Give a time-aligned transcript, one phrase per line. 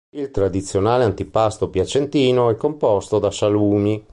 [0.15, 4.03] Il tradizionale antipasto piacentino è composto da salumi.